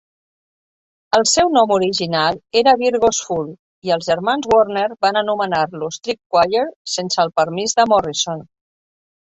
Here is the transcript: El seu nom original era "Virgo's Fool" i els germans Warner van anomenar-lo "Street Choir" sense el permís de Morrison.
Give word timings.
El 1.17 1.25
seu 1.31 1.51
nom 1.57 1.73
original 1.75 2.39
era 2.61 2.73
"Virgo's 2.79 3.19
Fool" 3.27 3.53
i 3.89 3.95
els 3.97 4.09
germans 4.13 4.49
Warner 4.55 4.87
van 5.07 5.21
anomenar-lo 5.23 5.93
"Street 6.01 6.23
Choir" 6.33 6.67
sense 6.97 7.23
el 7.29 7.35
permís 7.43 7.81
de 7.83 7.89
Morrison. 7.95 8.47